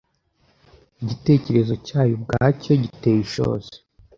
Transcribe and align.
Igitekerezo 1.01 1.73
cyacyo 1.85 2.13
ubwacyo 2.17 2.71
giteye 2.83 3.19
ishozi. 3.25 3.73